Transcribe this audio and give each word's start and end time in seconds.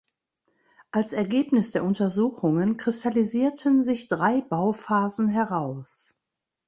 Als 0.89 1.13
Ergebnis 1.13 1.69
der 1.73 1.83
Untersuchungen 1.83 2.75
kristallisierten 2.77 3.83
sich 3.83 4.07
drei 4.07 4.41
Bauphasen 4.41 5.27
heraus. 5.27 6.15